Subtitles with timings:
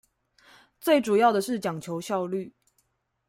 [0.79, 2.55] 最主要的是講求效率